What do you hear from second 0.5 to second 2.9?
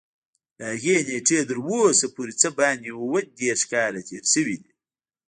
له هغې نېټې تر اوسه پورې څه باندې